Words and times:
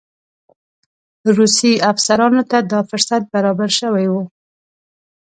روسي 1.37 1.73
افسرانو 1.91 2.41
ته 2.51 2.57
دا 2.71 2.79
فرصت 2.89 3.21
برابر 3.33 3.69
شوی 3.79 4.07
وو. 4.09 4.23